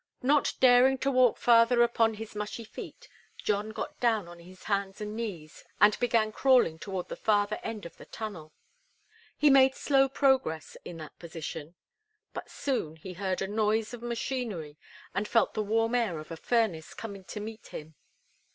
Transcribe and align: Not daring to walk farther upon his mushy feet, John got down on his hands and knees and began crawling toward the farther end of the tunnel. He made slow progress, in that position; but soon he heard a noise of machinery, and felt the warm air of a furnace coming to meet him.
Not 0.23 0.55
daring 0.59 0.97
to 0.97 1.11
walk 1.11 1.37
farther 1.37 1.83
upon 1.83 2.15
his 2.15 2.33
mushy 2.33 2.63
feet, 2.63 3.07
John 3.37 3.69
got 3.69 3.99
down 3.99 4.27
on 4.27 4.39
his 4.39 4.63
hands 4.63 4.99
and 4.99 5.15
knees 5.15 5.63
and 5.79 5.99
began 5.99 6.31
crawling 6.31 6.79
toward 6.79 7.07
the 7.07 7.15
farther 7.15 7.59
end 7.61 7.85
of 7.85 7.97
the 7.97 8.07
tunnel. 8.07 8.51
He 9.37 9.51
made 9.51 9.75
slow 9.75 10.09
progress, 10.09 10.75
in 10.83 10.97
that 10.97 11.19
position; 11.19 11.75
but 12.33 12.49
soon 12.49 12.95
he 12.95 13.13
heard 13.13 13.43
a 13.43 13.47
noise 13.47 13.93
of 13.93 14.01
machinery, 14.01 14.75
and 15.13 15.27
felt 15.27 15.53
the 15.53 15.61
warm 15.61 15.93
air 15.93 16.17
of 16.17 16.31
a 16.31 16.35
furnace 16.35 16.95
coming 16.95 17.23
to 17.25 17.39
meet 17.39 17.67
him. 17.67 17.93